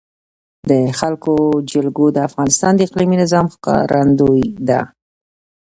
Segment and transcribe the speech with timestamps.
[0.69, 4.81] د افغانستان جلکو د افغانستان د اقلیمي نظام ښکارندوی ده.